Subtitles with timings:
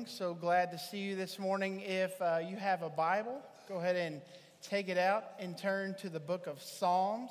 [0.00, 0.16] morning.
[0.16, 1.82] So glad to see you this morning.
[1.82, 4.22] If uh, you have a Bible, go ahead and
[4.62, 7.30] take it out and turn to the book of Psalms.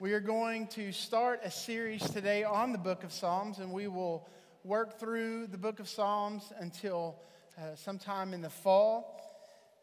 [0.00, 3.88] We are going to start a series today on the book of Psalms, and we
[3.88, 4.28] will
[4.64, 7.16] work through the book of Psalms until
[7.56, 9.18] uh, sometime in the fall.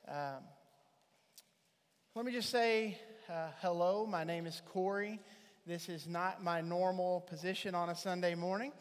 [0.07, 0.43] Um,
[2.13, 4.05] let me just say uh, hello.
[4.05, 5.19] My name is Corey.
[5.65, 8.73] This is not my normal position on a Sunday morning.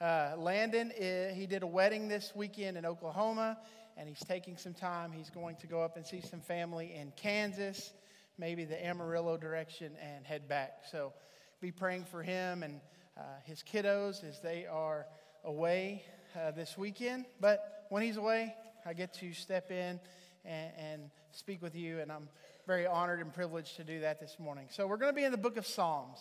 [0.00, 3.58] Uh, Landon, uh, he did a wedding this weekend in Oklahoma,
[3.98, 5.12] and he's taking some time.
[5.12, 7.92] He's going to go up and see some family in Kansas,
[8.38, 10.84] maybe the Amarillo direction, and head back.
[10.90, 11.12] So
[11.60, 12.80] be praying for him and
[13.18, 15.04] uh, his kiddos as they are
[15.44, 16.02] away
[16.34, 17.26] uh, this weekend.
[17.38, 18.54] But when he's away,
[18.86, 20.00] I get to step in
[20.46, 22.30] and, and speak with you, and I'm
[22.66, 24.68] very honored and privileged to do that this morning.
[24.70, 26.20] So we're going to be in the book of Psalms.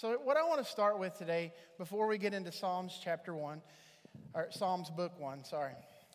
[0.00, 3.60] So, what I want to start with today, before we get into Psalms chapter 1,
[4.32, 5.72] or Psalms book 1, sorry,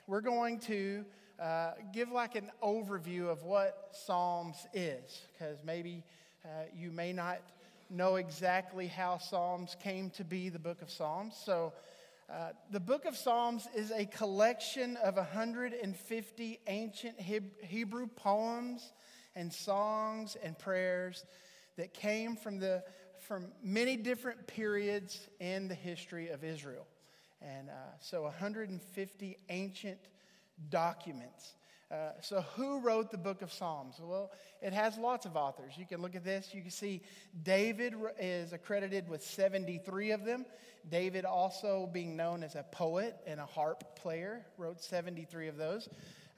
[0.07, 1.03] we're going to
[1.37, 6.01] uh, give like an overview of what Psalms is, because maybe
[6.45, 7.41] uh, you may not
[7.89, 11.35] know exactly how Psalms came to be the book of Psalms.
[11.45, 11.73] So,
[12.31, 18.93] uh, the book of Psalms is a collection of 150 ancient Hebrew poems
[19.35, 21.25] and songs and prayers
[21.75, 22.81] that came from the
[23.27, 26.85] from many different periods in the history of Israel.
[27.41, 29.99] And uh, so 150 ancient
[30.69, 31.53] documents.
[31.91, 33.97] Uh, so, who wrote the book of Psalms?
[34.01, 35.73] Well, it has lots of authors.
[35.77, 36.49] You can look at this.
[36.51, 37.01] You can see
[37.43, 40.45] David is accredited with 73 of them.
[40.89, 45.87] David, also being known as a poet and a harp player, wrote 73 of those.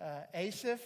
[0.02, 0.82] Uh, Asaph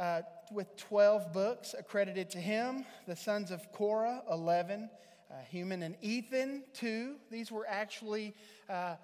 [0.00, 2.86] uh, with 12 books accredited to him.
[3.06, 4.88] The sons of Korah, 11.
[5.30, 7.16] Uh, Heman and Ethan, 2.
[7.30, 8.34] These were actually
[8.68, 8.96] uh,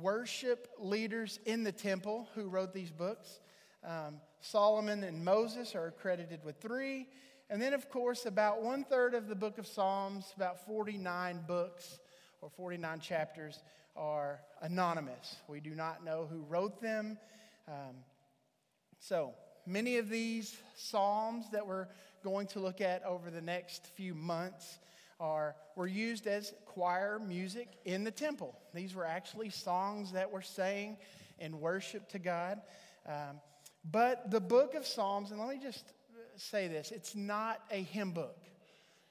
[0.00, 3.40] worship leaders in the temple who wrote these books.
[3.82, 7.08] Um, Solomon and Moses are accredited with 3.
[7.48, 11.98] And then, of course, about one third of the book of Psalms, about 49 books
[12.42, 13.62] or 49 chapters,
[13.96, 15.36] are anonymous.
[15.48, 17.18] We do not know who wrote them.
[17.66, 17.96] Um,
[19.00, 19.34] so,
[19.66, 21.86] Many of these psalms that we're
[22.24, 24.78] going to look at over the next few months
[25.20, 28.58] are were used as choir music in the temple.
[28.74, 30.96] These were actually songs that were sang
[31.38, 32.60] in worship to God.
[33.06, 33.40] Um,
[33.84, 35.84] but the book of Psalms, and let me just
[36.36, 38.38] say this: it's not a hymn book.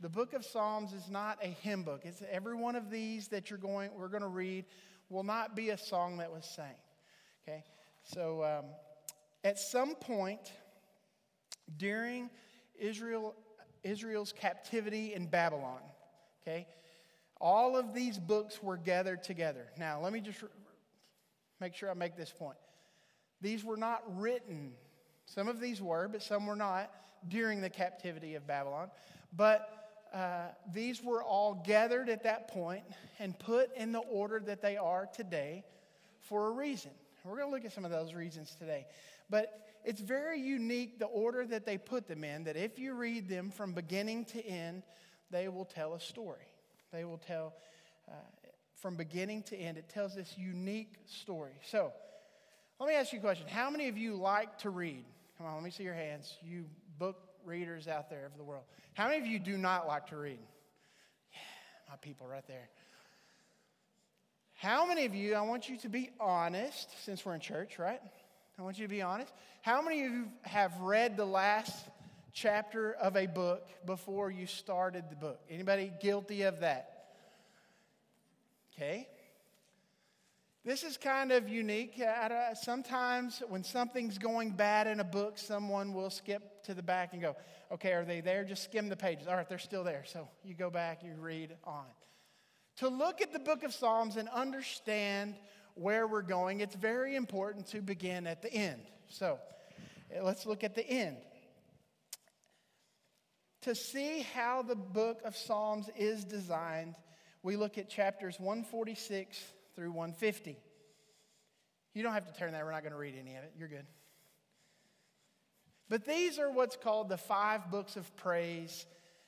[0.01, 2.01] The book of Psalms is not a hymn book.
[2.03, 4.65] It's every one of these that you're going, we're going to read,
[5.09, 6.75] will not be a song that was sang.
[7.47, 7.63] Okay,
[8.03, 8.43] so.
[8.43, 8.65] Um,
[9.43, 10.51] at some point
[11.77, 12.29] during
[12.79, 13.35] Israel,
[13.83, 15.79] Israel's captivity in Babylon,
[16.41, 16.67] okay,
[17.39, 19.67] all of these books were gathered together.
[19.77, 20.43] Now, let me just
[21.59, 22.57] make sure I make this point.
[23.41, 24.73] These were not written,
[25.25, 26.91] some of these were, but some were not
[27.27, 28.89] during the captivity of Babylon.
[29.35, 29.67] But
[30.13, 32.83] uh, these were all gathered at that point
[33.19, 35.63] and put in the order that they are today
[36.19, 36.91] for a reason.
[37.23, 38.87] We're going to look at some of those reasons today.
[39.31, 43.27] But it's very unique the order that they put them in, that if you read
[43.27, 44.83] them from beginning to end,
[45.31, 46.45] they will tell a story.
[46.91, 47.53] They will tell
[48.07, 48.13] uh,
[48.75, 49.77] from beginning to end.
[49.77, 51.53] It tells this unique story.
[51.63, 51.93] So,
[52.79, 53.47] let me ask you a question.
[53.47, 55.05] How many of you like to read?
[55.37, 56.35] Come on, let me see your hands.
[56.43, 56.65] You
[56.99, 57.15] book
[57.45, 58.63] readers out there of the world.
[58.93, 60.39] How many of you do not like to read?
[61.31, 61.39] Yeah,
[61.89, 62.69] my people right there.
[64.55, 68.01] How many of you, I want you to be honest, since we're in church, right?
[68.59, 69.33] I want you to be honest.
[69.61, 71.75] How many of you have read the last
[72.33, 75.39] chapter of a book before you started the book?
[75.49, 77.07] Anybody guilty of that?
[78.73, 79.07] Okay.
[80.63, 81.99] This is kind of unique.
[82.61, 87.21] Sometimes when something's going bad in a book, someone will skip to the back and
[87.21, 87.35] go,
[87.71, 88.43] okay, are they there?
[88.43, 89.27] Just skim the pages.
[89.27, 90.03] All right, they're still there.
[90.05, 91.85] So you go back, you read on.
[92.77, 95.35] To look at the book of Psalms and understand
[95.75, 98.81] where we're going, it's very important to begin at the end.
[99.09, 99.39] So
[100.13, 101.17] eh, let's look at the end.
[103.63, 106.95] To see how the book of Psalms is designed,
[107.43, 109.39] we look at chapters 146
[109.75, 110.57] through 150.
[111.93, 113.53] You don't have to turn that, we're not going to read any of it.
[113.57, 113.85] You're good.
[115.89, 118.85] But these are what's called the five books of praise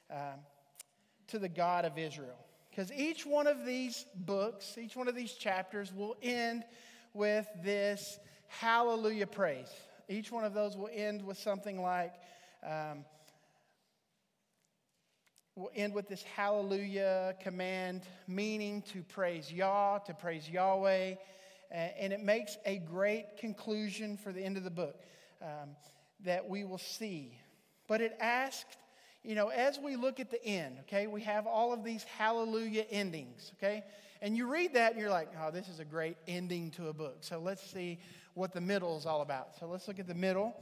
[0.09, 0.37] uh,
[1.27, 2.37] to the God of Israel.
[2.73, 6.63] Because each one of these books, each one of these chapters will end
[7.13, 8.17] with this
[8.47, 9.71] hallelujah praise.
[10.09, 12.13] Each one of those will end with something like,
[12.67, 13.05] um,
[15.55, 21.13] will end with this hallelujah command, meaning to praise Yah, to praise Yahweh.
[21.69, 24.99] and it makes a great conclusion for the end of the book
[25.43, 25.75] um,
[26.21, 27.37] that we will see.
[27.87, 28.77] But it asked,
[29.23, 32.85] you know, as we look at the end, okay, we have all of these hallelujah
[32.91, 33.83] endings, okay?
[34.21, 36.93] And you read that and you're like, oh, this is a great ending to a
[36.93, 37.17] book.
[37.21, 37.99] So let's see
[38.33, 39.57] what the middle is all about.
[39.59, 40.53] So let's look at the middle.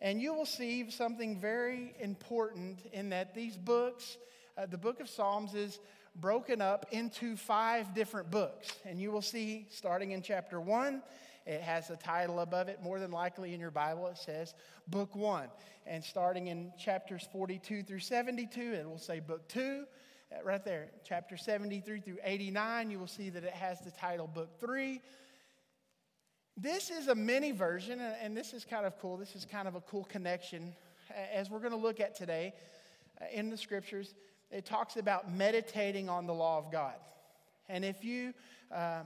[0.00, 4.16] And you will see something very important in that these books,
[4.58, 5.80] uh, the book of Psalms is
[6.16, 8.68] broken up into five different books.
[8.84, 11.02] And you will see, starting in chapter one,
[11.46, 12.82] it has a title above it.
[12.82, 14.54] More than likely in your Bible, it says
[14.88, 15.48] Book One.
[15.86, 19.84] And starting in chapters 42 through 72, it will say Book Two.
[20.32, 24.26] Uh, right there, chapter 73 through 89, you will see that it has the title
[24.26, 25.00] Book Three.
[26.56, 29.16] This is a mini version, and this is kind of cool.
[29.16, 30.74] This is kind of a cool connection
[31.32, 32.54] as we're going to look at today
[33.20, 34.14] uh, in the scriptures
[34.54, 36.94] it talks about meditating on the law of God.
[37.68, 38.32] And if you
[38.72, 39.02] uh,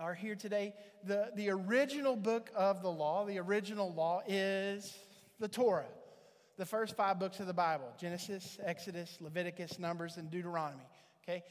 [0.00, 0.74] are here today,
[1.04, 4.96] the, the original book of the law, the original law is
[5.38, 5.86] the Torah,
[6.58, 10.84] the first five books of the Bible Genesis, Exodus, Leviticus, Numbers, and Deuteronomy.
[11.22, 11.42] Okay?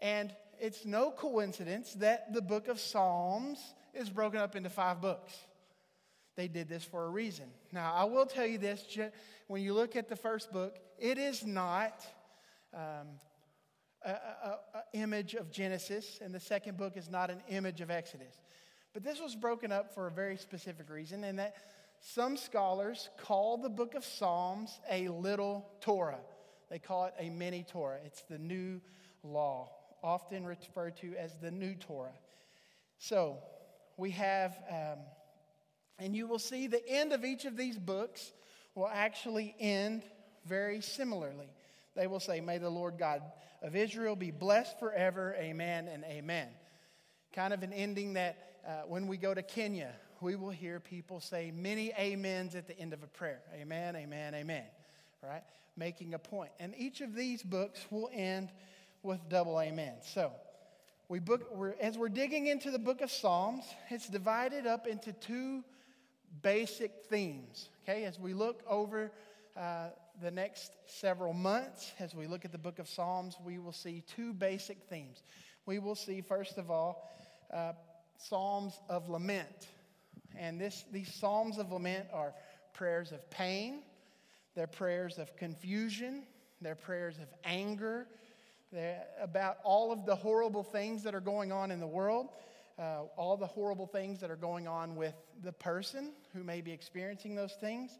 [0.00, 3.58] And it's no coincidence that the book of Psalms
[3.94, 5.36] is broken up into five books.
[6.36, 7.46] They did this for a reason.
[7.72, 8.84] Now, I will tell you this
[9.46, 12.04] when you look at the first book, it is not
[12.72, 13.08] um,
[14.04, 14.58] a,
[14.92, 18.40] image of Genesis, and the second book is not an image of Exodus.
[18.92, 21.54] But this was broken up for a very specific reason, and that
[22.00, 26.20] some scholars call the book of Psalms a little Torah.
[26.70, 27.98] They call it a mini Torah.
[28.04, 28.80] It's the new
[29.22, 29.70] law,
[30.02, 32.14] often referred to as the new Torah.
[32.98, 33.38] So
[33.96, 34.98] we have, um,
[35.98, 38.32] and you will see the end of each of these books
[38.74, 40.02] will actually end
[40.46, 41.48] very similarly
[41.94, 43.22] they will say, May the Lord God
[43.62, 45.34] of Israel be blessed forever.
[45.38, 46.48] Amen and amen.
[47.32, 51.20] Kind of an ending that uh, when we go to Kenya, we will hear people
[51.20, 53.40] say many amens at the end of a prayer.
[53.54, 54.64] Amen, amen, amen.
[55.22, 55.42] Right?
[55.76, 56.50] Making a point.
[56.58, 58.50] And each of these books will end
[59.02, 59.94] with double amen.
[60.02, 60.32] So,
[61.08, 65.12] we book, we're, as we're digging into the book of Psalms, it's divided up into
[65.12, 65.64] two
[66.42, 67.68] basic themes.
[67.82, 69.10] Okay, as we look over
[69.56, 69.88] uh,
[70.20, 74.02] the next several months, as we look at the book of Psalms, we will see
[74.14, 75.22] two basic themes.
[75.66, 77.10] We will see, first of all,
[77.52, 77.72] uh,
[78.18, 79.68] Psalms of lament.
[80.36, 82.34] And this, these Psalms of lament are
[82.74, 83.82] prayers of pain,
[84.54, 86.24] they're prayers of confusion,
[86.60, 88.06] they're prayers of anger,
[88.72, 92.28] they're about all of the horrible things that are going on in the world,
[92.78, 96.72] uh, all the horrible things that are going on with the person who may be
[96.72, 97.98] experiencing those things.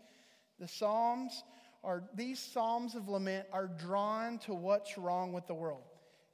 [0.59, 1.43] The Psalms
[1.83, 5.83] are these psalms of lament are drawn to what's wrong with the world.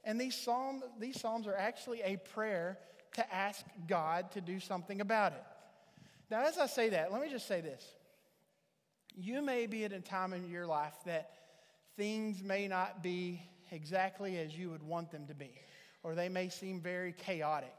[0.03, 2.77] And these psalms, these psalms are actually a prayer
[3.13, 5.43] to ask God to do something about it.
[6.29, 7.83] Now, as I say that, let me just say this.
[9.15, 11.31] You may be at a time in your life that
[11.95, 13.41] things may not be
[13.71, 15.51] exactly as you would want them to be,
[16.03, 17.73] or they may seem very chaotic.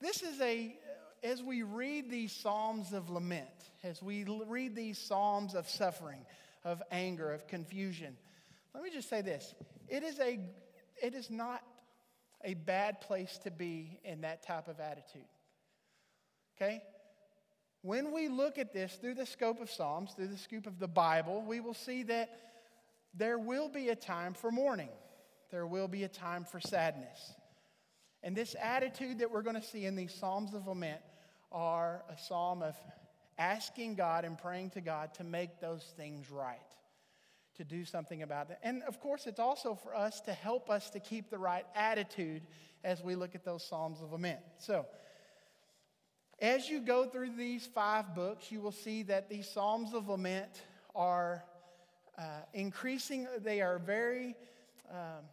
[0.00, 0.76] This is a,
[1.22, 3.48] as we read these psalms of lament,
[3.82, 6.24] as we read these psalms of suffering,
[6.64, 8.16] of anger, of confusion.
[8.74, 9.54] Let me just say this
[9.88, 10.38] it is, a,
[11.02, 11.62] it is not
[12.44, 15.28] a bad place to be in that type of attitude.
[16.56, 16.82] Okay?
[17.82, 20.88] When we look at this through the scope of Psalms, through the scope of the
[20.88, 22.38] Bible, we will see that
[23.14, 24.90] there will be a time for mourning.
[25.50, 27.32] There will be a time for sadness.
[28.22, 31.00] And this attitude that we're going to see in these Psalms of Lament
[31.50, 32.76] are a psalm of
[33.40, 36.58] asking God and praying to God to make those things right,
[37.56, 38.58] to do something about it.
[38.62, 42.42] And of course, it's also for us to help us to keep the right attitude
[42.84, 44.40] as we look at those Psalms of Lament.
[44.58, 44.86] So,
[46.38, 50.62] as you go through these five books, you will see that these Psalms of Lament
[50.94, 51.42] are
[52.18, 54.36] uh, increasing, they are very.
[54.90, 55.24] Um,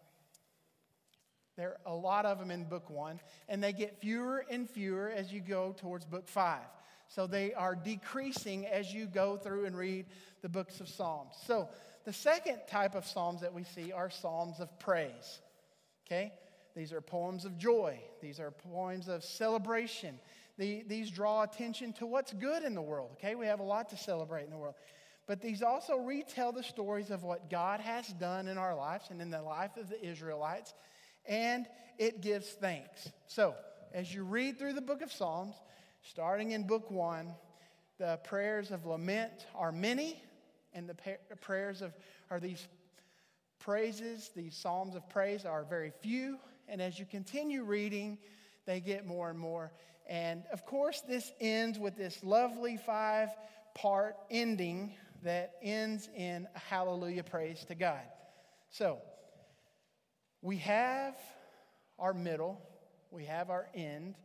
[1.58, 5.10] there are a lot of them in book one, and they get fewer and fewer
[5.10, 6.68] as you go towards book five.
[7.08, 10.06] So they are decreasing as you go through and read
[10.42, 11.36] the books of Psalms.
[11.46, 11.70] So
[12.06, 15.40] the second type of Psalms that we see are Psalms of praise.
[16.06, 16.34] Okay?
[16.76, 20.20] These are poems of joy, these are poems of celebration.
[20.58, 23.12] The, these draw attention to what's good in the world.
[23.14, 23.36] Okay?
[23.36, 24.76] We have a lot to celebrate in the world.
[25.28, 29.22] But these also retell the stories of what God has done in our lives and
[29.22, 30.74] in the life of the Israelites,
[31.28, 33.10] and it gives thanks.
[33.28, 33.54] So,
[33.94, 35.56] as you read through the book of Psalms,
[36.10, 37.34] Starting in book one,
[37.98, 40.22] the prayers of lament are many,
[40.72, 40.96] and the
[41.42, 41.94] prayers of
[42.32, 42.66] are these
[43.60, 46.38] praises, these psalms of praise are very few.
[46.70, 48.18] And as you continue reading,
[48.66, 49.74] they get more and more.
[50.08, 53.30] And of course, this ends with this lovely five
[53.74, 58.06] part ending that ends in a hallelujah praise to God.
[58.70, 59.00] So,
[60.42, 61.18] we have
[62.00, 62.62] our middle,
[63.12, 64.16] we have our end.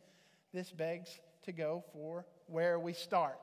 [0.52, 3.38] This begs to go for where we start.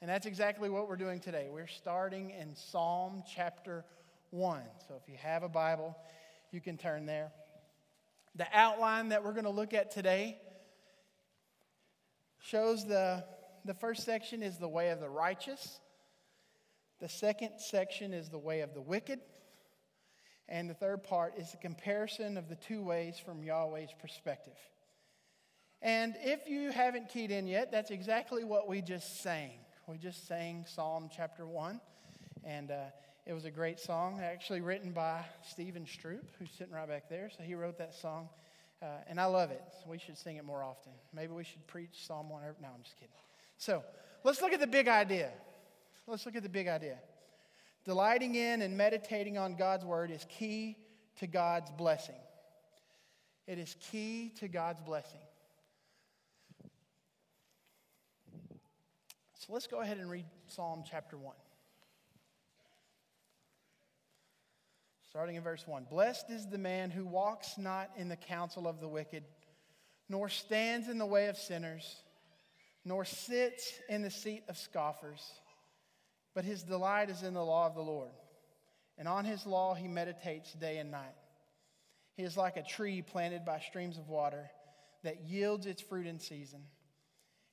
[0.00, 1.48] And that's exactly what we're doing today.
[1.50, 3.84] We're starting in Psalm chapter
[4.30, 4.62] 1.
[4.88, 5.96] So if you have a Bible,
[6.50, 7.30] you can turn there.
[8.34, 10.38] The outline that we're going to look at today
[12.40, 13.24] shows the,
[13.64, 15.80] the first section is the way of the righteous,
[16.98, 19.20] the second section is the way of the wicked,
[20.48, 24.56] and the third part is the comparison of the two ways from Yahweh's perspective.
[25.82, 29.50] And if you haven't keyed in yet, that's exactly what we just sang.
[29.88, 31.80] We just sang Psalm chapter 1,
[32.44, 32.84] and uh,
[33.26, 37.30] it was a great song, actually written by Stephen Stroop, who's sitting right back there.
[37.36, 38.28] So he wrote that song,
[38.80, 39.64] uh, and I love it.
[39.84, 40.92] We should sing it more often.
[41.12, 42.42] Maybe we should preach Psalm 1.
[42.62, 43.10] No, I'm just kidding.
[43.58, 43.82] So
[44.22, 45.30] let's look at the big idea.
[46.06, 46.98] Let's look at the big idea.
[47.84, 50.76] Delighting in and meditating on God's word is key
[51.18, 52.14] to God's blessing.
[53.48, 55.18] It is key to God's blessing.
[59.46, 61.34] So let's go ahead and read Psalm chapter 1.
[65.10, 68.78] Starting in verse 1 Blessed is the man who walks not in the counsel of
[68.78, 69.24] the wicked,
[70.08, 72.04] nor stands in the way of sinners,
[72.84, 75.28] nor sits in the seat of scoffers,
[76.36, 78.12] but his delight is in the law of the Lord.
[78.96, 81.16] And on his law he meditates day and night.
[82.14, 84.48] He is like a tree planted by streams of water
[85.02, 86.62] that yields its fruit in season,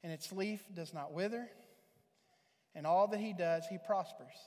[0.04, 1.50] and its leaf does not wither
[2.80, 4.38] and all that he does, he prospers.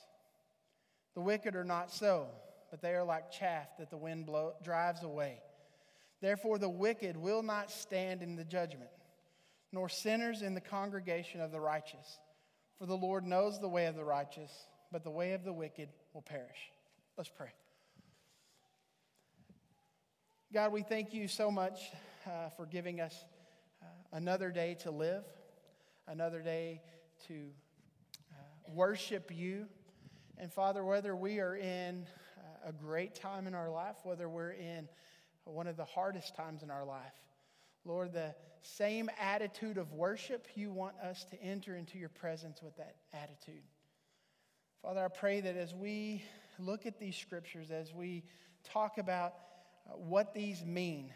[1.14, 2.28] The wicked are not so,
[2.70, 5.42] but they are like chaff that the wind blow, drives away.
[6.22, 8.88] Therefore, the wicked will not stand in the judgment,
[9.70, 12.20] nor sinners in the congregation of the righteous.
[12.78, 14.50] For the Lord knows the way of the righteous,
[14.90, 16.72] but the way of the wicked will perish.
[17.18, 17.52] Let's pray.
[20.54, 21.82] God, we thank you so much
[22.26, 23.14] uh, for giving us
[23.82, 25.24] uh, another day to live,
[26.08, 26.80] another day
[27.26, 27.50] to
[28.74, 29.66] worship you.
[30.38, 32.06] And Father, whether we are in
[32.38, 34.88] uh, a great time in our life, whether we're in
[35.44, 37.12] one of the hardest times in our life,
[37.84, 42.76] Lord, the same attitude of worship, you want us to enter into your presence with
[42.76, 43.62] that attitude.
[44.82, 46.22] Father, I pray that as we
[46.58, 48.24] look at these scriptures, as we
[48.64, 49.34] talk about
[49.88, 51.12] uh, what these mean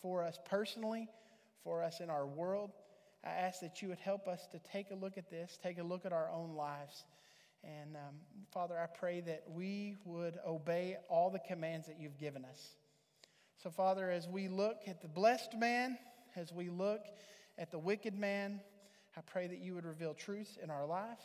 [0.00, 1.08] for us personally,
[1.62, 2.72] for us in our world,
[3.24, 5.82] I ask that you would help us to take a look at this, take a
[5.82, 7.04] look at our own lives.
[7.62, 8.16] And um,
[8.50, 12.74] Father, I pray that we would obey all the commands that you've given us.
[13.62, 15.96] So, Father, as we look at the blessed man,
[16.34, 17.02] as we look
[17.58, 18.60] at the wicked man,
[19.16, 21.22] I pray that you would reveal truth in our lives.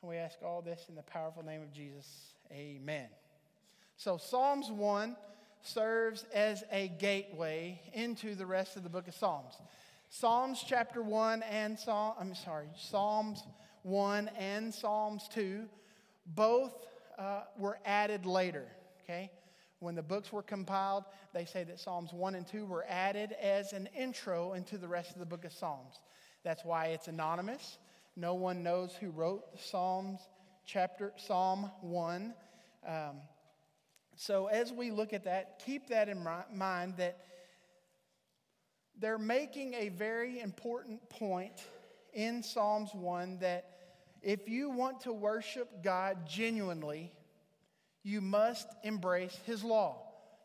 [0.00, 2.06] And we ask all this in the powerful name of Jesus.
[2.50, 3.08] Amen.
[3.96, 5.14] So, Psalms 1
[5.60, 9.54] serves as a gateway into the rest of the book of Psalms.
[10.16, 13.42] Psalms chapter 1 and Psalm, I'm sorry, Psalms
[13.82, 15.64] 1 and Psalms 2
[16.24, 16.86] both
[17.18, 18.68] uh, were added later,
[19.02, 19.32] okay?
[19.80, 21.02] When the books were compiled,
[21.32, 25.10] they say that Psalms 1 and 2 were added as an intro into the rest
[25.14, 25.98] of the book of Psalms.
[26.44, 27.78] That's why it's anonymous.
[28.14, 30.20] No one knows who wrote Psalms
[30.64, 32.32] chapter Psalm 1.
[32.86, 33.16] Um,
[34.14, 37.18] so as we look at that, keep that in mind that
[39.04, 41.62] they're making a very important point
[42.14, 43.68] in Psalms 1 that
[44.22, 47.12] if you want to worship God genuinely,
[48.02, 49.98] you must embrace His law.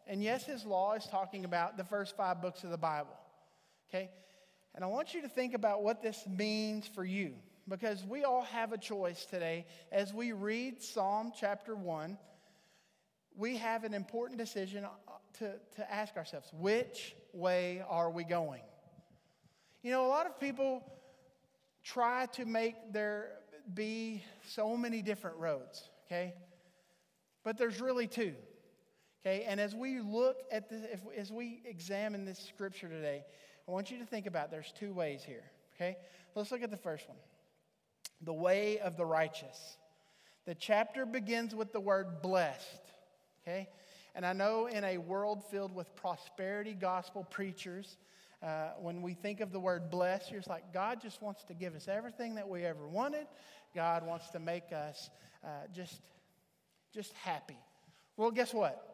[0.07, 3.15] And yes, His law is talking about the first five books of the Bible.
[3.89, 4.09] Okay?
[4.75, 7.35] And I want you to think about what this means for you
[7.69, 12.17] because we all have a choice today as we read Psalm chapter 1.
[13.37, 14.85] We have an important decision
[15.39, 18.61] to, to ask ourselves which way are we going?
[19.81, 20.83] You know, a lot of people
[21.83, 23.31] try to make there
[23.73, 26.33] be so many different roads, okay?
[27.43, 28.33] But there's really two,
[29.21, 29.45] okay?
[29.47, 33.23] And as we look at this, if, as we examine this scripture today,
[33.67, 35.43] I want you to think about there's two ways here,
[35.75, 35.97] okay?
[36.35, 37.17] Let's look at the first one
[38.21, 39.77] the way of the righteous.
[40.45, 42.81] The chapter begins with the word blessed,
[43.41, 43.69] okay?
[44.15, 47.97] And I know in a world filled with prosperity gospel preachers,
[48.41, 51.75] uh, when we think of the word bless, you're like, God just wants to give
[51.75, 53.27] us everything that we ever wanted.
[53.75, 55.09] God wants to make us
[55.43, 56.01] uh, just,
[56.93, 57.57] just happy.
[58.17, 58.85] Well, guess what?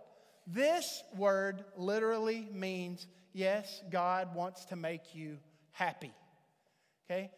[0.48, 5.38] This word literally means Yes, God wants to make you
[5.74, 6.14] happy.
[7.04, 7.30] Okay?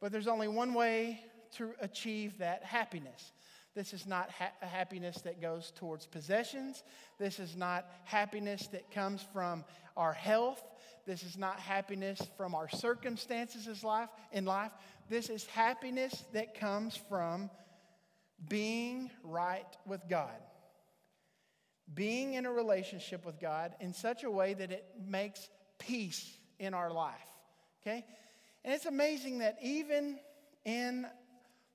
[0.00, 1.20] But there's only one way
[1.58, 3.32] to achieve that happiness.
[3.74, 6.82] This is not ha- happiness that goes towards possessions.
[7.18, 9.64] This is not happiness that comes from
[9.96, 10.62] our health.
[11.06, 13.84] This is not happiness from our circumstances
[14.32, 14.70] in life.
[15.08, 17.50] This is happiness that comes from
[18.48, 20.40] being right with God.
[21.92, 26.72] Being in a relationship with God in such a way that it makes peace in
[26.74, 27.14] our life.
[27.82, 28.04] Okay?
[28.64, 30.18] And it's amazing that even
[30.64, 31.06] in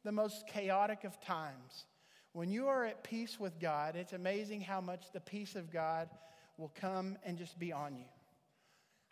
[0.04, 1.86] the most chaotic of times,
[2.34, 6.10] when you are at peace with God, it's amazing how much the peace of God
[6.58, 8.06] will come and just be on you.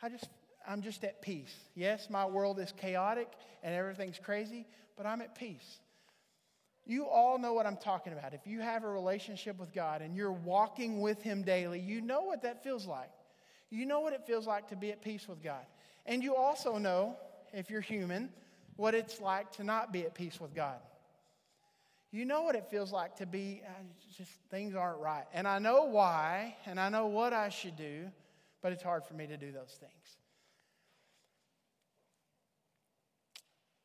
[0.01, 0.29] I just,
[0.67, 1.53] I'm just at peace.
[1.75, 3.31] Yes, my world is chaotic
[3.63, 5.79] and everything's crazy, but I'm at peace.
[6.85, 8.33] You all know what I'm talking about.
[8.33, 12.21] If you have a relationship with God and you're walking with Him daily, you know
[12.21, 13.09] what that feels like.
[13.69, 15.65] You know what it feels like to be at peace with God.
[16.05, 17.17] And you also know,
[17.51, 18.29] if you're human,
[18.77, 20.79] what it's like to not be at peace with God.
[22.11, 23.69] You know what it feels like to be, uh,
[24.17, 25.25] just things aren't right.
[25.33, 28.05] And I know why, and I know what I should do,
[28.61, 30.17] but it's hard for me to do those things.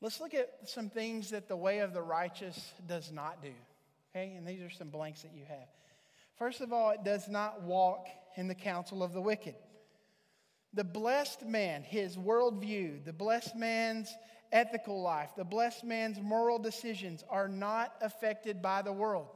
[0.01, 3.53] Let's look at some things that the way of the righteous does not do.
[4.15, 5.69] Okay, and these are some blanks that you have.
[6.37, 8.07] First of all, it does not walk
[8.37, 9.55] in the counsel of the wicked.
[10.75, 14.13] The blessed man, his worldview, the blessed man's
[14.53, 19.29] ethical life, the blessed man's moral decisions are not affected by the world.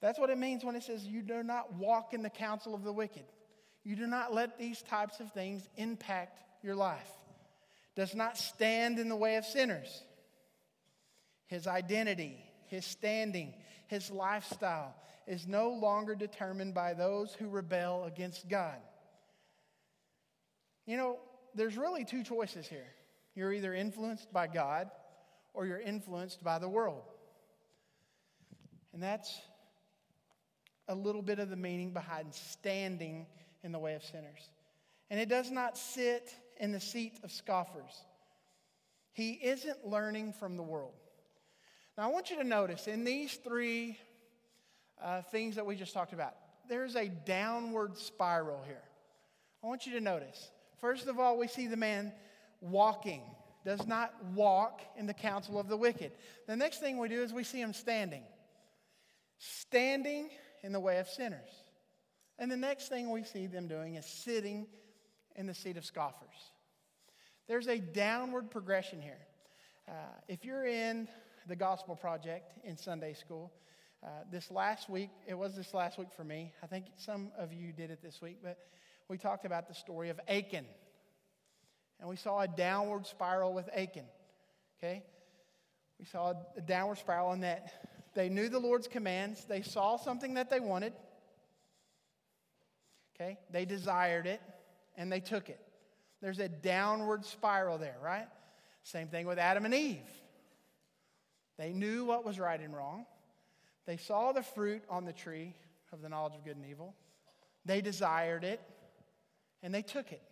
[0.00, 2.84] That's what it means when it says you do not walk in the counsel of
[2.84, 3.24] the wicked.
[3.84, 7.08] You do not let these types of things impact your life.
[7.94, 10.02] Does not stand in the way of sinners.
[11.46, 13.54] His identity, his standing,
[13.86, 14.94] his lifestyle
[15.26, 18.76] is no longer determined by those who rebel against God.
[20.86, 21.18] You know,
[21.54, 22.86] there's really two choices here.
[23.36, 24.90] You're either influenced by God
[25.54, 27.02] or you're influenced by the world.
[28.92, 29.40] And that's
[30.88, 33.26] a little bit of the meaning behind standing
[33.62, 34.50] in the way of sinners.
[35.10, 38.04] And it does not sit in the seat of scoffers.
[39.12, 40.94] He isn't learning from the world.
[41.98, 43.98] Now, I want you to notice in these three
[45.02, 46.34] uh, things that we just talked about,
[46.68, 48.82] there's a downward spiral here.
[49.62, 50.50] I want you to notice.
[50.80, 52.12] First of all, we see the man
[52.60, 53.22] walking,
[53.64, 56.12] does not walk in the counsel of the wicked.
[56.46, 58.22] The next thing we do is we see him standing,
[59.38, 60.30] standing
[60.62, 61.50] in the way of sinners.
[62.38, 64.66] And the next thing we see them doing is sitting
[65.34, 66.52] in the seat of scoffers.
[67.48, 69.18] There's a downward progression here.
[69.88, 69.92] Uh,
[70.28, 71.08] if you're in
[71.46, 73.52] the Gospel Project in Sunday school,
[74.04, 76.52] uh, this last week, it was this last week for me.
[76.62, 78.58] I think some of you did it this week, but
[79.08, 80.66] we talked about the story of Achan.
[82.00, 84.04] And we saw a downward spiral with Achan.
[84.78, 85.02] Okay?
[85.98, 87.72] We saw a downward spiral in that
[88.14, 90.92] they knew the Lord's commands, they saw something that they wanted,
[93.16, 93.38] Okay?
[93.50, 94.40] They desired it
[94.96, 95.60] and they took it.
[96.20, 98.26] There's a downward spiral there, right?
[98.82, 100.08] Same thing with Adam and Eve.
[101.58, 103.06] They knew what was right and wrong.
[103.86, 105.54] They saw the fruit on the tree
[105.92, 106.94] of the knowledge of good and evil.
[107.64, 108.60] They desired it
[109.62, 110.22] and they took it.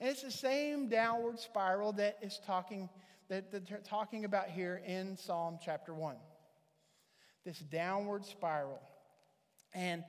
[0.00, 2.88] And it's the same downward spiral that is talking
[3.28, 6.16] that, they're talking about here in Psalm chapter 1.
[7.44, 8.80] This downward spiral.
[9.74, 10.04] And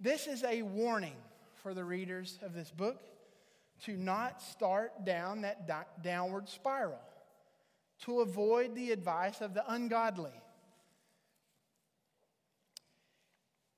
[0.00, 1.16] this is a warning
[1.62, 3.00] for the readers of this book
[3.84, 7.00] to not start down that downward spiral,
[8.04, 10.30] to avoid the advice of the ungodly.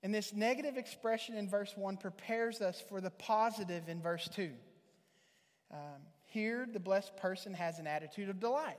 [0.03, 4.51] And this negative expression in verse 1 prepares us for the positive in verse 2.
[5.73, 8.79] Um, here, the blessed person has an attitude of delight.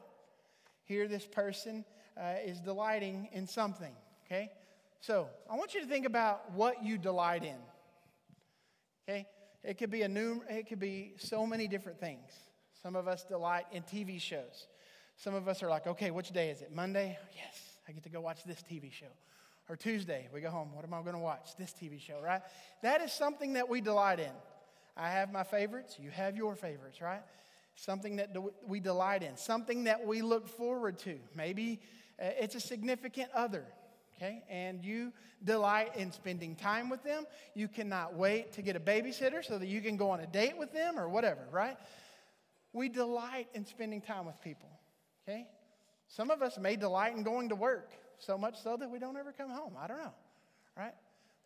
[0.85, 1.85] Here, this person
[2.19, 3.93] uh, is delighting in something,
[4.25, 4.51] okay?
[5.01, 7.55] So I want you to think about what you delight in.
[9.07, 9.27] Okay?
[9.63, 12.31] It could be a new, it could be so many different things.
[12.81, 14.67] Some of us delight in TV shows.
[15.17, 16.73] Some of us are like, okay, which day is it?
[16.73, 17.17] Monday?
[17.35, 19.07] Yes, I get to go watch this TV show.
[19.67, 20.73] Or Tuesday, we go home.
[20.73, 21.55] What am I going to watch?
[21.57, 22.41] This TV show, right?
[22.81, 24.31] That is something that we delight in.
[24.99, 27.21] I have my favorites, you have your favorites, right?
[27.75, 28.35] Something that
[28.67, 31.17] we delight in, something that we look forward to.
[31.35, 31.79] Maybe
[32.21, 33.65] uh, it's a significant other
[34.19, 34.43] okay?
[34.49, 37.25] And you delight in spending time with them.
[37.55, 40.57] You cannot wait to get a babysitter so that you can go on a date
[40.57, 41.77] with them or whatever, right?
[42.73, 44.69] We delight in spending time with people,
[45.27, 45.47] okay?
[46.07, 49.17] Some of us may delight in going to work, so much so that we don't
[49.17, 49.73] ever come home.
[49.79, 50.13] I don't know,
[50.77, 50.93] right?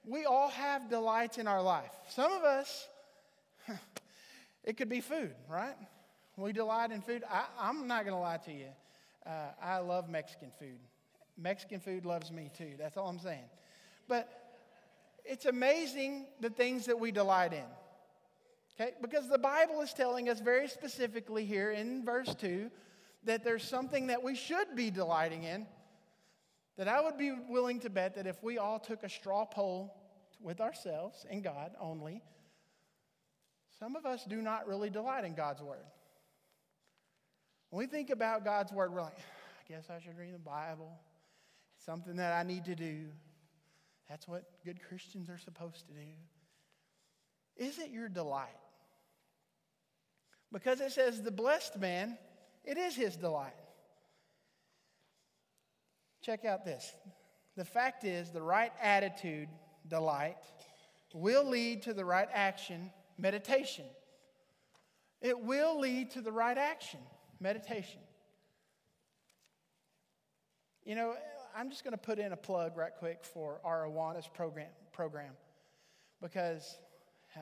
[0.05, 1.91] We all have delights in our life.
[2.09, 2.87] Some of us,
[4.63, 5.75] It could be food, right?
[6.37, 7.23] We delight in food.
[7.29, 8.69] I, am not going to lie to you.
[9.25, 10.79] Uh, I love Mexican food.
[11.37, 12.71] Mexican food loves me too.
[12.77, 13.43] That's all I'm saying.
[14.07, 14.29] But
[15.25, 17.65] it's amazing the things that we delight in.
[18.79, 18.91] Okay?
[19.01, 22.71] Because the Bible is telling us very specifically here in verse 2
[23.25, 25.65] that there's something that we should be delighting in.
[26.77, 29.93] That I would be willing to bet that if we all took a straw poll
[30.41, 32.23] with ourselves and God only,
[33.79, 35.85] some of us do not really delight in God's Word.
[37.69, 40.91] When we think about God's Word, we're like, I guess I should read the Bible.
[41.75, 43.05] It's something that I need to do.
[44.09, 46.07] That's what good Christians are supposed to do.
[47.55, 48.49] Is it your delight?
[50.51, 52.17] Because it says the blessed man,
[52.63, 53.53] it is his delight.
[56.21, 56.93] Check out this.
[57.57, 59.49] The fact is, the right attitude,
[59.87, 60.37] delight,
[61.13, 63.85] will lead to the right action, meditation.
[65.21, 66.99] It will lead to the right action,
[67.39, 67.99] meditation.
[70.85, 71.15] You know,
[71.55, 75.31] I'm just going to put in a plug right quick for our Awanas program, program
[76.21, 76.77] because
[77.35, 77.39] uh,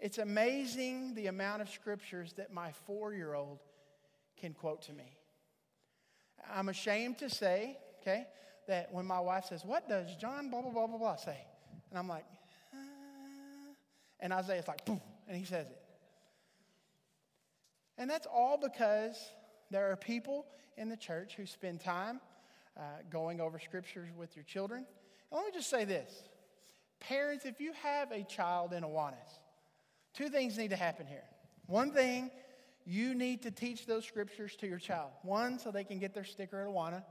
[0.00, 3.58] it's amazing the amount of scriptures that my four year old
[4.36, 5.16] can quote to me.
[6.52, 8.26] I'm ashamed to say, okay,
[8.68, 11.38] that when my wife says, What does John blah, blah, blah, blah, blah say?
[11.90, 12.24] And I'm like,
[14.20, 15.80] and Isaiah's like, boom, and he says it.
[17.96, 19.16] And that's all because
[19.70, 22.20] there are people in the church who spend time
[22.76, 24.86] uh, going over scriptures with your children.
[25.30, 26.12] And let me just say this
[27.00, 29.40] parents, if you have a child in Awanas,
[30.14, 31.24] two things need to happen here.
[31.66, 32.30] One thing,
[32.86, 35.10] you need to teach those scriptures to your child.
[35.22, 37.04] One, so they can get their sticker at Awana.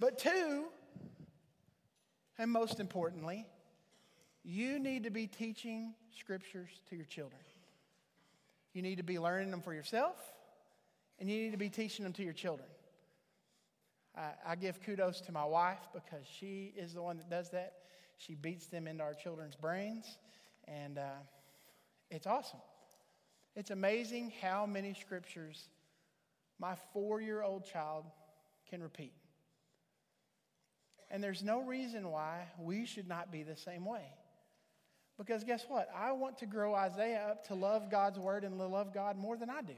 [0.00, 0.66] But two,
[2.38, 3.46] and most importantly,
[4.44, 7.40] you need to be teaching scriptures to your children.
[8.72, 10.16] You need to be learning them for yourself,
[11.18, 12.68] and you need to be teaching them to your children.
[14.16, 17.74] I, I give kudos to my wife because she is the one that does that.
[18.16, 20.18] She beats them into our children's brains,
[20.66, 21.20] and uh,
[22.10, 22.60] it's awesome.
[23.56, 25.68] It's amazing how many scriptures
[26.60, 28.04] my four year old child
[28.68, 29.12] can repeat.
[31.10, 34.04] And there's no reason why we should not be the same way.
[35.16, 35.88] Because guess what?
[35.96, 39.36] I want to grow Isaiah up to love God's word and to love God more
[39.36, 39.74] than I do.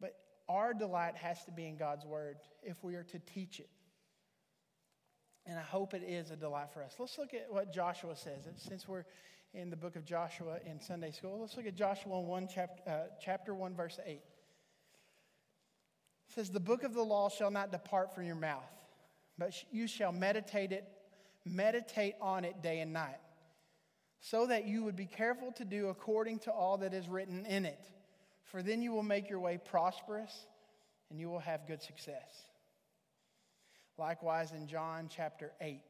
[0.00, 0.14] But
[0.48, 3.70] our delight has to be in God's word if we are to teach it.
[5.44, 6.94] And I hope it is a delight for us.
[7.00, 8.44] Let's look at what Joshua says.
[8.58, 9.04] Since we're
[9.52, 13.00] in the book of Joshua in Sunday school, let's look at Joshua 1, chapter, uh,
[13.20, 14.20] chapter 1, verse 8.
[16.34, 18.70] Says, The book of the law shall not depart from your mouth,
[19.38, 20.88] but you shall meditate it
[21.44, 23.18] meditate on it day and night,
[24.20, 27.64] so that you would be careful to do according to all that is written in
[27.64, 27.80] it.
[28.44, 30.46] For then you will make your way prosperous
[31.10, 32.46] and you will have good success.
[33.98, 35.80] Likewise, in John chapter 8,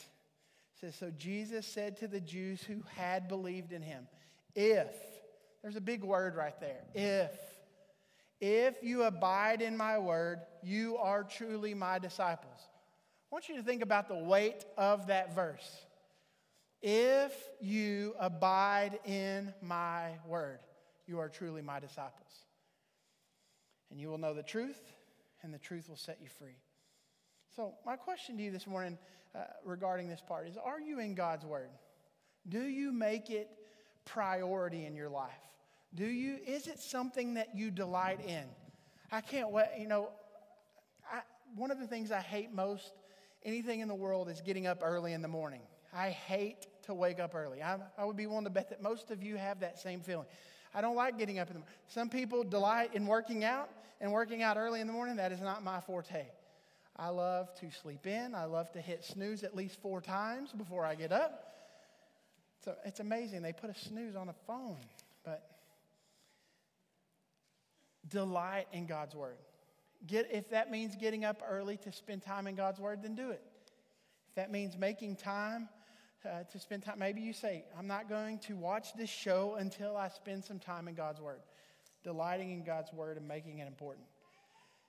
[0.81, 4.07] says, So Jesus said to the Jews who had believed in him,
[4.55, 4.95] If,
[5.63, 7.31] there's a big word right there, if,
[8.43, 12.59] if you abide in my word, you are truly my disciples.
[12.61, 15.87] I want you to think about the weight of that verse.
[16.83, 20.59] If you abide in my word,
[21.07, 22.33] you are truly my disciples.
[23.93, 24.81] And you will know the truth,
[25.45, 26.59] and the truth will set you free.
[27.55, 28.99] So, my question to you this morning
[29.37, 31.71] uh, regarding this part is Are you in God's word?
[32.49, 33.51] Do you make it
[34.05, 35.31] priority in your life?
[35.95, 38.45] Do you, is it something that you delight in?
[39.11, 40.09] I can't wait, you know,
[41.11, 41.21] I,
[41.55, 42.93] one of the things I hate most
[43.45, 45.61] anything in the world is getting up early in the morning.
[45.93, 47.63] I hate to wake up early.
[47.63, 50.27] I, I would be willing to bet that most of you have that same feeling.
[50.75, 51.75] I don't like getting up in the morning.
[51.89, 53.69] Some people delight in working out,
[54.03, 56.27] and working out early in the morning, that is not my forte.
[56.97, 58.35] I love to sleep in.
[58.35, 61.55] I love to hit snooze at least four times before I get up.
[62.65, 63.43] So it's amazing.
[63.43, 64.77] They put a snooze on a phone,
[65.25, 65.52] but
[68.13, 69.37] delight in God's word.
[70.07, 73.31] Get, if that means getting up early to spend time in God's Word, then do
[73.31, 73.43] it.
[74.31, 75.69] If that means making time
[76.25, 79.97] uh, to spend time, maybe you say, I'm not going to watch this show until
[79.97, 81.41] I spend some time in God's Word.
[82.03, 84.07] Delighting in God's Word and making it important.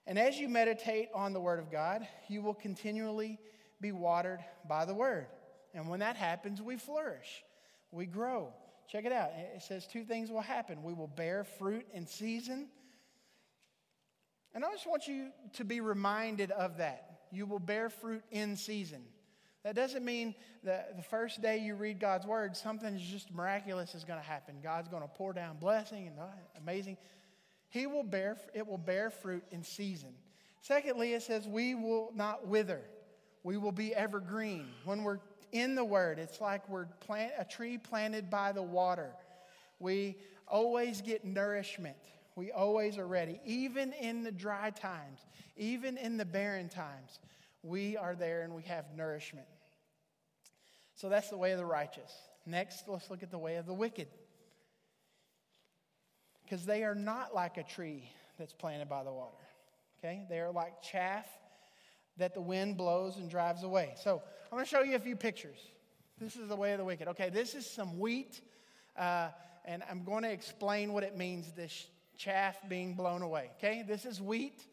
[0.07, 3.39] And as you meditate on the Word of God, you will continually
[3.79, 5.27] be watered by the Word.
[5.75, 7.43] And when that happens, we flourish,
[7.91, 8.51] we grow.
[8.87, 9.29] Check it out.
[9.55, 10.81] It says two things will happen.
[10.81, 12.67] We will bear fruit in season
[14.53, 17.19] and I just want you to be reminded of that.
[17.31, 19.01] You will bear fruit in season.
[19.63, 24.03] That doesn't mean that the first day you read God's word, something just miraculous is
[24.03, 24.55] going to happen.
[24.61, 26.23] God's going to pour down blessing and uh,
[26.61, 26.97] amazing.
[27.69, 30.13] He will bear, it will bear fruit in season.
[30.61, 32.81] Secondly, it says, we will not wither.
[33.43, 34.67] We will be evergreen.
[34.85, 35.19] When we're
[35.51, 39.11] in the word, it's like we're plant, a tree planted by the water.
[39.79, 41.97] We always get nourishment.
[42.35, 43.39] We always are ready.
[43.45, 45.19] Even in the dry times,
[45.55, 47.19] even in the barren times,
[47.61, 49.47] we are there and we have nourishment.
[50.95, 52.11] So that's the way of the righteous.
[52.45, 54.07] Next, let's look at the way of the wicked.
[56.43, 59.37] Because they are not like a tree that's planted by the water.
[59.99, 60.25] Okay?
[60.29, 61.27] They are like chaff
[62.17, 63.93] that the wind blows and drives away.
[64.03, 65.57] So I'm going to show you a few pictures.
[66.19, 67.07] This is the way of the wicked.
[67.09, 68.41] Okay, this is some wheat,
[68.97, 69.29] uh,
[69.65, 73.51] and I'm going to explain what it means this chaff being blown away.
[73.57, 74.67] Okay, this is wheat,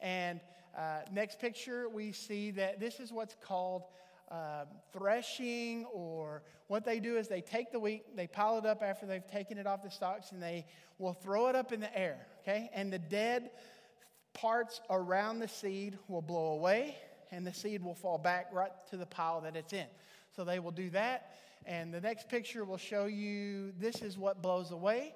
[0.00, 0.40] and
[0.76, 3.82] uh, next picture we see that this is what's called
[4.30, 8.82] uh, threshing, or what they do is they take the wheat, they pile it up
[8.82, 10.66] after they've taken it off the stalks, and they
[10.98, 12.26] will throw it up in the air.
[12.42, 13.50] Okay, and the dead
[14.32, 16.96] parts around the seed will blow away,
[17.30, 19.86] and the seed will fall back right to the pile that it's in.
[20.34, 21.32] So they will do that.
[21.64, 25.14] And the next picture will show you this is what blows away.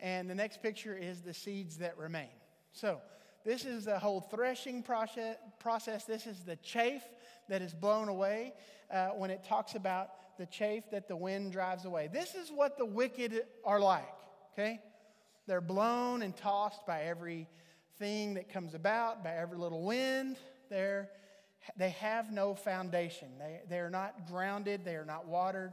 [0.00, 2.28] And the next picture is the seeds that remain.
[2.72, 3.00] So
[3.44, 6.04] this is the whole threshing process.
[6.04, 7.02] This is the chaff
[7.48, 8.54] that is blown away
[8.92, 12.08] uh, when it talks about the chaff that the wind drives away.
[12.12, 14.08] This is what the wicked are like,
[14.52, 14.80] okay?
[15.46, 17.48] They're blown and tossed by every
[17.98, 20.36] thing that comes about, by every little wind.
[20.70, 21.08] They're,
[21.76, 23.28] they have no foundation.
[23.38, 25.72] They, they are not grounded, they are not watered.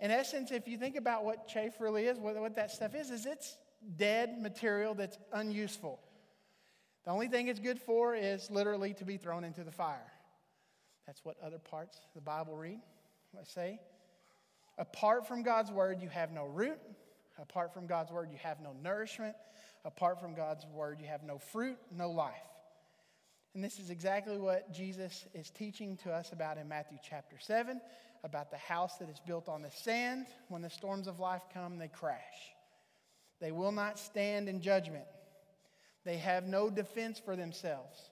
[0.00, 3.10] In essence, if you think about what chaff really is, what, what that stuff is,
[3.10, 3.56] is it's
[3.96, 6.00] dead material that's unuseful.
[7.04, 10.12] The only thing it's good for is literally to be thrown into the fire.
[11.06, 12.80] That's what other parts of the Bible read,
[13.34, 13.78] let's say.
[14.78, 16.78] Apart from God's word, you have no root.
[17.38, 19.36] Apart from God's word, you have no nourishment.
[19.84, 22.34] Apart from God's word, you have no fruit, no life.
[23.54, 27.80] And this is exactly what Jesus is teaching to us about in Matthew chapter 7
[28.24, 30.26] about the house that is built on the sand.
[30.48, 32.55] When the storms of life come, they crash.
[33.40, 35.04] They will not stand in judgment.
[36.04, 38.10] They have no defense for themselves.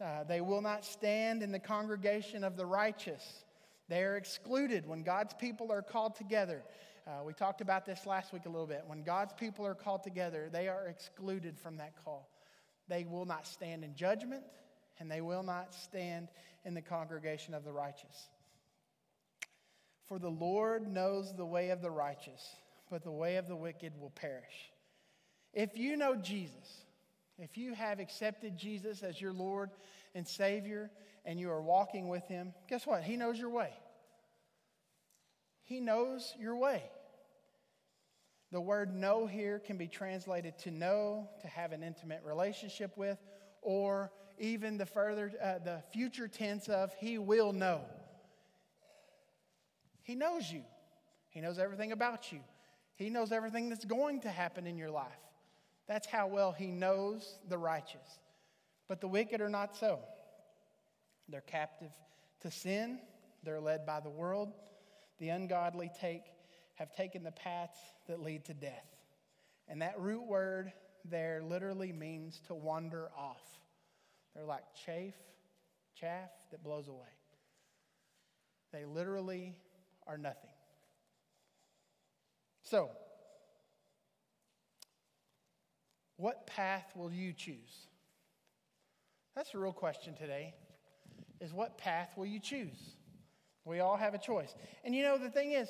[0.00, 3.44] Uh, they will not stand in the congregation of the righteous.
[3.88, 6.62] They are excluded when God's people are called together.
[7.06, 8.82] Uh, we talked about this last week a little bit.
[8.86, 12.30] When God's people are called together, they are excluded from that call.
[12.88, 14.42] They will not stand in judgment,
[14.98, 16.28] and they will not stand
[16.64, 18.30] in the congregation of the righteous.
[20.06, 22.56] For the Lord knows the way of the righteous,
[22.94, 24.70] but the way of the wicked will perish.
[25.52, 26.84] If you know Jesus,
[27.40, 29.70] if you have accepted Jesus as your Lord
[30.14, 30.92] and Savior,
[31.24, 33.02] and you are walking with Him, guess what?
[33.02, 33.70] He knows your way.
[35.64, 36.84] He knows your way.
[38.52, 43.18] The word know here can be translated to know, to have an intimate relationship with,
[43.60, 47.80] or even the further, uh, the future tense of he will know.
[50.04, 50.62] He knows you.
[51.30, 52.38] He knows everything about you.
[52.96, 55.12] He knows everything that's going to happen in your life.
[55.86, 58.18] That's how well he knows the righteous.
[58.88, 59.98] But the wicked are not so.
[61.28, 61.90] They're captive
[62.42, 62.98] to sin,
[63.42, 64.52] they're led by the world,
[65.18, 66.24] the ungodly take,
[66.74, 68.86] have taken the paths that lead to death.
[69.68, 70.72] And that root word
[71.04, 73.42] there literally means to wander off.
[74.34, 75.14] They're like chaff,
[75.98, 76.98] chaff that blows away.
[78.72, 79.54] They literally
[80.06, 80.50] are nothing.
[82.64, 82.90] So,
[86.16, 87.88] what path will you choose?
[89.36, 90.54] That's the real question today.
[91.40, 92.96] Is what path will you choose?
[93.64, 94.54] We all have a choice.
[94.84, 95.68] And you know, the thing is,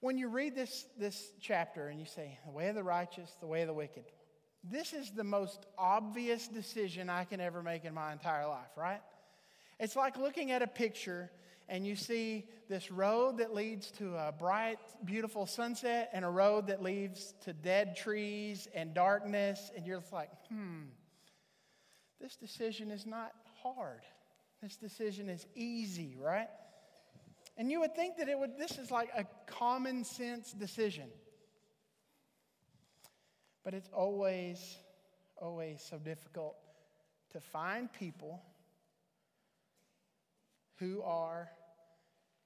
[0.00, 3.46] when you read this, this chapter and you say, the way of the righteous, the
[3.46, 4.04] way of the wicked,
[4.62, 9.00] this is the most obvious decision I can ever make in my entire life, right?
[9.78, 11.30] It's like looking at a picture
[11.70, 16.66] and you see this road that leads to a bright, beautiful sunset and a road
[16.66, 20.82] that leads to dead trees and darkness, and you're like, hmm,
[22.20, 24.02] this decision is not hard.
[24.60, 26.48] This decision is easy, right?
[27.56, 31.08] And you would think that it would, this is like a common sense decision.
[33.62, 34.76] But it's always,
[35.40, 36.56] always so difficult
[37.30, 38.42] to find people
[40.80, 41.48] who are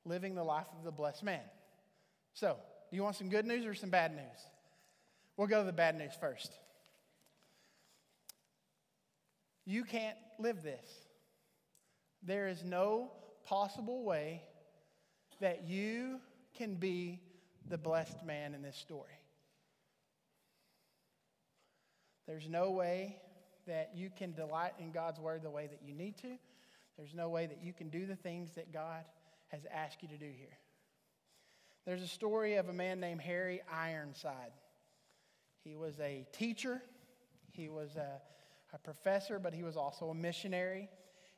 [0.05, 1.43] living the life of the blessed man.
[2.33, 2.57] So,
[2.91, 4.49] do you want some good news or some bad news?
[5.37, 6.53] We'll go to the bad news first.
[9.67, 10.87] You can't live this.
[12.23, 13.11] There is no
[13.45, 14.43] possible way
[15.41, 16.21] that you
[16.55, 17.21] can be
[17.69, 19.19] the blessed man in this story.
[22.27, 23.17] There's no way
[23.67, 26.39] that you can delight in God's word the way that you need to.
[26.97, 29.05] There's no way that you can do the things that God
[29.55, 30.59] has asked you to do here.
[31.87, 34.51] There's a story of a man named Harry Ironside.
[35.63, 36.83] He was a teacher,
[37.53, 38.21] he was a,
[38.73, 40.89] a professor, but he was also a missionary.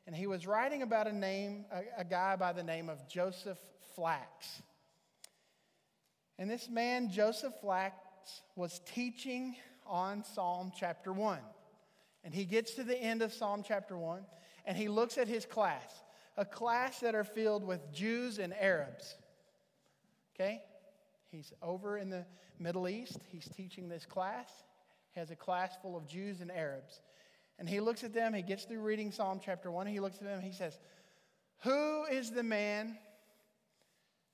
[0.07, 3.59] And he was writing about a name, a, a guy by the name of Joseph
[3.95, 4.61] Flacks.
[6.39, 11.39] And this man, Joseph Flacks, was teaching on Psalm chapter 1.
[12.23, 14.25] And he gets to the end of Psalm chapter 1
[14.65, 16.03] and he looks at his class,
[16.37, 19.15] a class that are filled with Jews and Arabs.
[20.35, 20.61] Okay?
[21.31, 22.25] He's over in the
[22.59, 23.19] Middle East.
[23.29, 24.47] He's teaching this class.
[25.11, 27.01] He has a class full of Jews and Arabs.
[27.59, 30.25] And he looks at them, he gets through reading Psalm chapter 1, he looks at
[30.25, 30.77] them, he says,
[31.63, 32.95] Who is the man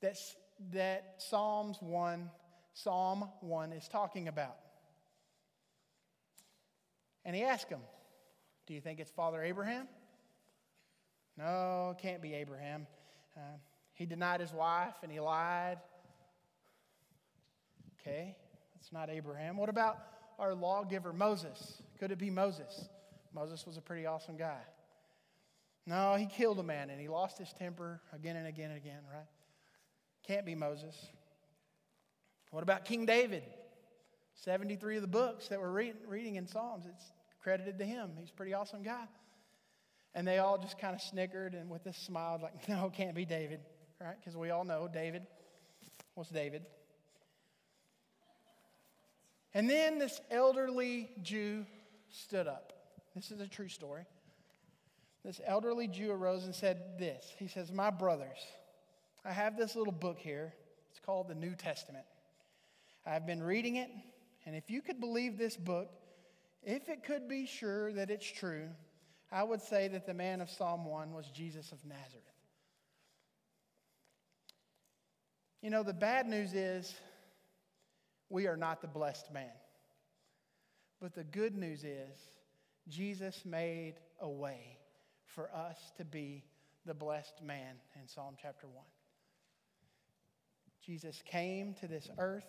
[0.01, 0.35] that's,
[0.73, 2.29] that Psalms 1,
[2.73, 4.57] Psalm 1 is talking about?
[7.23, 7.79] And he asks him,
[8.67, 9.87] Do you think it's Father Abraham?
[11.37, 12.87] No, it can't be Abraham.
[13.35, 13.57] Uh,
[13.93, 15.77] he denied his wife and he lied.
[17.99, 18.35] Okay,
[18.75, 19.57] that's not Abraham.
[19.57, 19.97] What about
[20.39, 21.81] our lawgiver Moses?
[21.99, 22.89] Could it be Moses?
[23.33, 24.61] Moses was a pretty awesome guy.
[25.85, 29.01] No, he killed a man and he lost his temper again and again and again,
[29.11, 29.27] right?
[30.25, 30.95] Can't be Moses.
[32.51, 33.43] What about King David?
[34.35, 38.11] 73 of the books that we're read, reading in Psalms, it's credited to him.
[38.17, 39.05] He's a pretty awesome guy.
[40.15, 43.15] And they all just kind of snickered and with a smile, like, no, it can't
[43.15, 43.60] be David,
[43.99, 44.15] right?
[44.19, 45.26] Because we all know David.
[46.13, 46.63] What's David?
[49.54, 51.65] And then this elderly Jew
[52.10, 52.73] stood up.
[53.15, 54.06] This is a true story.
[55.23, 58.39] This elderly Jew arose and said this He says, My brothers,
[59.23, 60.54] I have this little book here.
[60.91, 62.06] It's called the New Testament.
[63.06, 63.89] I've been reading it,
[64.45, 65.89] and if you could believe this book,
[66.63, 68.69] if it could be sure that it's true,
[69.33, 72.23] I would say that the man of Psalm 1 was Jesus of Nazareth.
[75.63, 76.93] You know, the bad news is
[78.29, 79.49] we are not the blessed man.
[81.01, 82.19] But the good news is
[82.87, 84.77] Jesus made a way
[85.25, 86.43] for us to be
[86.85, 88.83] the blessed man in Psalm chapter 1.
[90.85, 92.45] Jesus came to this earth,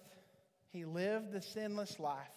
[0.68, 2.34] he lived the sinless life,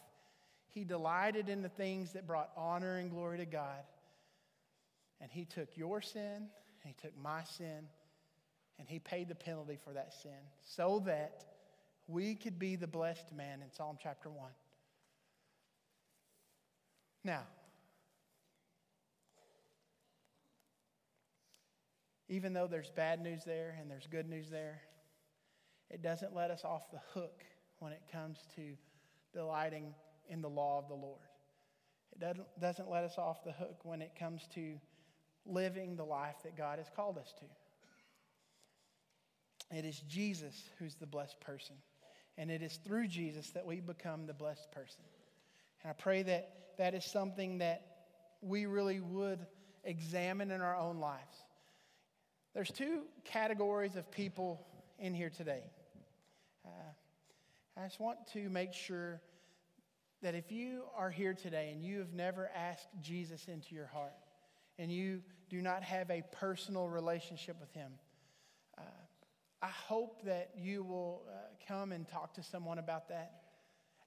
[0.69, 3.83] he delighted in the things that brought honor and glory to God.
[5.21, 6.47] And he took your sin,
[6.84, 7.88] he took my sin,
[8.80, 10.32] and he paid the penalty for that sin
[10.63, 11.45] so that
[12.08, 14.49] we could be the blessed man in Psalm chapter 1.
[17.23, 17.43] Now,
[22.30, 24.82] even though there's bad news there and there's good news there,
[25.89, 27.43] it doesn't let us off the hook
[27.80, 28.77] when it comes to
[29.34, 29.93] delighting
[30.30, 31.19] in the law of the Lord.
[32.13, 34.80] It doesn't, doesn't let us off the hook when it comes to
[35.47, 37.45] living the life that God has called us to.
[39.77, 41.75] It is Jesus who's the blessed person.
[42.38, 45.01] And it is through Jesus that we become the blessed person.
[45.83, 47.81] And I pray that that is something that
[48.41, 49.45] we really would
[49.83, 51.36] examine in our own lives.
[52.53, 54.65] There's two categories of people
[54.99, 55.63] in here today.
[56.65, 56.69] Uh,
[57.77, 59.21] I just want to make sure
[60.21, 64.13] that if you are here today and you have never asked Jesus into your heart
[64.80, 67.92] and you do not have a personal relationship with Him,
[68.78, 68.82] uh,
[69.62, 71.34] I hope that you will uh,
[71.68, 73.42] come and talk to someone about that.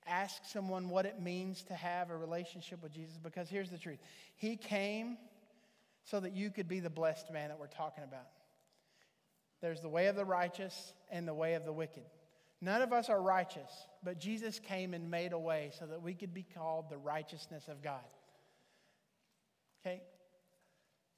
[0.06, 3.98] Ask someone what it means to have a relationship with Jesus because here's the truth
[4.36, 5.18] He came
[6.04, 8.28] so that you could be the blessed man that we're talking about.
[9.60, 12.04] There's the way of the righteous and the way of the wicked.
[12.62, 13.70] None of us are righteous,
[14.02, 17.68] but Jesus came and made a way so that we could be called the righteousness
[17.68, 18.00] of God.
[19.80, 20.02] Okay?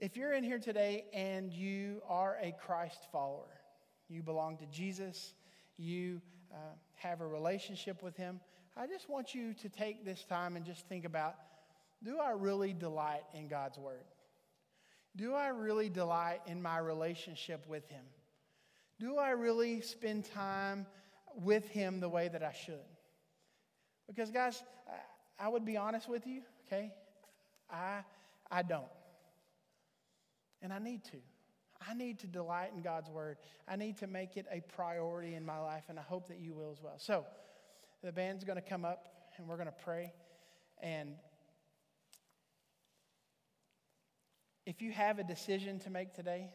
[0.03, 3.61] If you're in here today and you are a Christ follower,
[4.09, 5.33] you belong to Jesus,
[5.77, 6.21] you
[6.53, 6.57] uh,
[6.97, 8.41] have a relationship with Him,
[8.77, 11.37] I just want you to take this time and just think about
[12.03, 14.03] do I really delight in God's Word?
[15.15, 18.03] Do I really delight in my relationship with Him?
[18.99, 20.85] Do I really spend time
[21.37, 22.89] with Him the way that I should?
[24.09, 24.65] Because, guys,
[25.39, 26.91] I would be honest with you, okay?
[27.71, 28.01] I,
[28.51, 28.89] I don't.
[30.63, 31.19] And I need to.
[31.87, 33.39] I need to delight in God's word.
[33.69, 36.55] I need to make it a priority in my life, and I hope that you
[36.55, 36.95] will as well.
[36.99, 37.27] So,
[38.03, 40.13] the band's going to come up and we're going to pray.
[40.83, 41.15] And
[44.67, 46.51] if you have a decision to make today,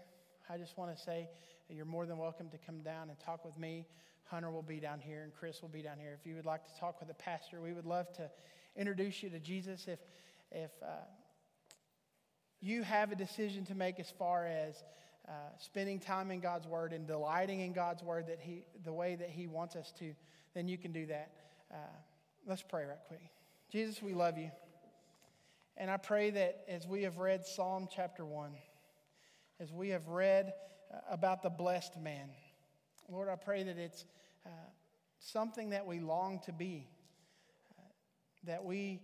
[0.49, 1.29] I just want to say
[1.69, 3.85] you're more than welcome to come down and talk with me.
[4.25, 6.17] Hunter will be down here and Chris will be down here.
[6.19, 8.29] If you would like to talk with a pastor, we would love to
[8.75, 9.87] introduce you to Jesus.
[9.87, 9.99] If,
[10.51, 11.05] if uh,
[12.61, 14.83] you have a decision to make as far as
[15.27, 19.15] uh, spending time in God's Word and delighting in God's Word that he, the way
[19.15, 20.13] that He wants us to,
[20.53, 21.31] then you can do that.
[21.71, 21.77] Uh,
[22.45, 23.21] let's pray right quick.
[23.71, 24.49] Jesus, we love you.
[25.75, 28.51] And I pray that as we have read Psalm chapter 1,
[29.59, 30.53] as we have read
[30.91, 32.29] uh, about the blessed man,
[33.09, 34.05] Lord, I pray that it's
[34.45, 34.49] uh,
[35.19, 36.87] something that we long to be,
[37.77, 37.83] uh,
[38.45, 39.01] that we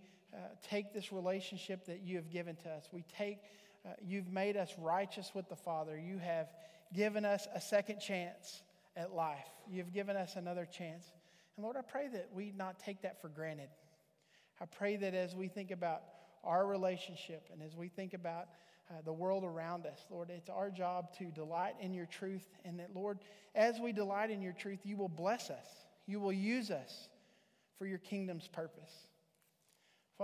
[0.68, 2.88] take this relationship that you have given to us.
[2.92, 3.38] We take,
[3.86, 5.98] uh, you've made us righteous with the Father.
[5.98, 6.48] You have
[6.94, 8.62] given us a second chance
[8.96, 9.48] at life.
[9.70, 11.04] You've given us another chance.
[11.56, 13.68] And Lord, I pray that we not take that for granted.
[14.60, 16.02] I pray that as we think about
[16.42, 18.48] our relationship and as we think about
[18.90, 22.46] uh, the world around us, Lord, it's our job to delight in your truth.
[22.64, 23.18] And that, Lord,
[23.54, 25.66] as we delight in your truth, you will bless us,
[26.06, 27.08] you will use us
[27.78, 29.08] for your kingdom's purpose.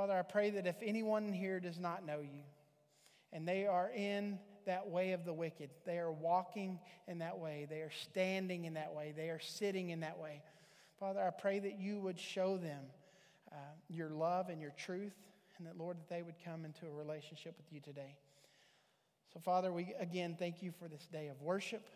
[0.01, 2.41] Father, I pray that if anyone here does not know you
[3.35, 7.67] and they are in that way of the wicked, they are walking in that way,
[7.69, 10.41] they are standing in that way, they are sitting in that way.
[10.99, 12.81] Father, I pray that you would show them
[13.53, 13.57] uh,
[13.91, 15.13] your love and your truth,
[15.59, 18.17] and that, Lord, that they would come into a relationship with you today.
[19.35, 21.87] So, Father, we again thank you for this day of worship.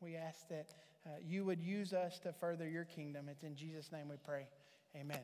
[0.00, 0.70] We ask that
[1.04, 3.28] uh, you would use us to further your kingdom.
[3.28, 4.46] It's in Jesus' name we pray.
[4.96, 5.20] Amen.